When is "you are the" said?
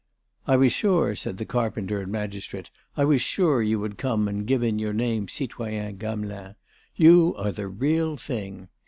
6.95-7.67